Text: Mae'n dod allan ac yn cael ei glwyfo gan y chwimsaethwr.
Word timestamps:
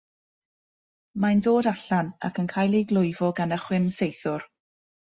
Mae'n 1.25 1.43
dod 1.49 1.69
allan 1.73 2.11
ac 2.31 2.41
yn 2.45 2.51
cael 2.57 2.81
ei 2.81 2.91
glwyfo 2.95 3.33
gan 3.41 3.57
y 3.59 3.63
chwimsaethwr. 3.69 4.51